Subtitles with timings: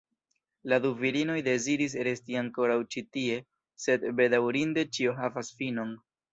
[0.71, 3.37] La du virinoj deziris resti ankoraŭ ĉi tie,
[3.87, 5.97] sed bedaŭrinde ĉio havas finon.